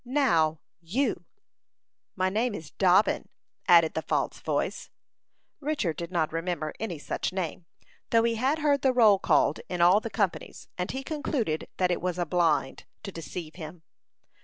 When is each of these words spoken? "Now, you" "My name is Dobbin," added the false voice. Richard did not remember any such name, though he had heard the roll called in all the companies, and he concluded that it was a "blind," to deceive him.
"Now, 0.03 0.61
you" 0.81 1.25
"My 2.15 2.29
name 2.31 2.55
is 2.55 2.71
Dobbin," 2.71 3.29
added 3.67 3.93
the 3.93 4.01
false 4.01 4.39
voice. 4.39 4.89
Richard 5.59 5.95
did 5.97 6.11
not 6.11 6.33
remember 6.33 6.73
any 6.79 6.97
such 6.97 7.31
name, 7.31 7.67
though 8.09 8.23
he 8.23 8.33
had 8.33 8.57
heard 8.57 8.81
the 8.81 8.93
roll 8.93 9.19
called 9.19 9.59
in 9.69 9.79
all 9.79 9.99
the 9.99 10.09
companies, 10.09 10.67
and 10.75 10.89
he 10.89 11.03
concluded 11.03 11.67
that 11.77 11.91
it 11.91 12.01
was 12.01 12.17
a 12.17 12.25
"blind," 12.25 12.85
to 13.03 13.11
deceive 13.11 13.53
him. 13.57 13.83